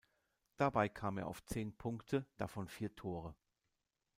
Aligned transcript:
Dabei 0.57 0.89
kam 0.89 1.19
er 1.19 1.27
auf 1.27 1.45
zehn 1.45 1.77
Punkte, 1.77 2.25
davon 2.37 2.67
vier 2.67 2.95
Tore. 2.95 3.35